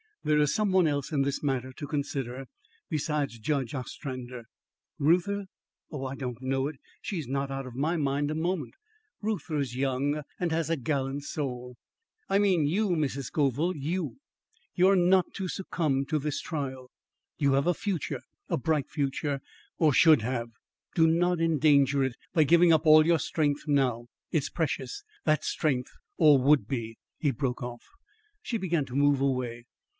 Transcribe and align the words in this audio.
"There 0.23 0.39
is 0.39 0.53
some 0.53 0.71
one 0.71 0.87
else 0.87 1.11
in 1.11 1.21
this 1.23 1.43
matter 1.43 1.71
to 1.73 1.87
consider 1.87 2.45
besides 2.89 3.37
Judge 3.39 3.73
Ostrander." 3.73 4.45
"Reuther? 4.99 5.45
Oh, 5.91 6.13
don't 6.13 6.37
I 6.41 6.45
know 6.45 6.67
it! 6.67 6.75
She's 7.01 7.27
not 7.27 7.49
out 7.49 7.65
of 7.65 7.75
my 7.75 7.97
mind 7.97 8.29
a 8.29 8.35
moment." 8.35 8.73
"Reuther 9.21 9.57
is 9.57 9.75
young, 9.75 10.21
and 10.39 10.51
has 10.51 10.69
a 10.69 10.75
gallant 10.77 11.23
soul. 11.23 11.75
I 12.29 12.37
mean 12.37 12.67
you, 12.67 12.89
Mrs. 12.89 13.25
Scoville, 13.25 13.75
you! 13.75 14.17
You 14.75 14.89
are 14.89 14.95
not 14.95 15.25
to 15.35 15.47
succumb 15.47 16.05
to 16.07 16.19
this 16.19 16.39
trial. 16.39 16.89
You 17.37 17.53
have 17.53 17.67
a 17.67 17.73
future 17.73 18.21
a 18.47 18.57
bright 18.57 18.89
future 18.89 19.39
or 19.77 19.91
should 19.91 20.21
have. 20.21 20.49
Do 20.93 21.07
not 21.07 21.39
endanger 21.39 22.03
it 22.03 22.15
by 22.33 22.43
giving 22.43 22.71
up 22.73 22.85
all 22.87 23.05
your 23.05 23.19
strength 23.19 23.67
now. 23.67 24.05
It's 24.31 24.49
precious, 24.49 25.03
that 25.25 25.43
strength, 25.43 25.91
or 26.17 26.39
would 26.41 26.67
be" 26.67 26.97
He 27.19 27.31
broke 27.31 27.61
off; 27.63 27.85
she 28.41 28.57
began 28.57 28.85
to 28.85 28.95
move 28.95 29.19
away. 29.19 29.65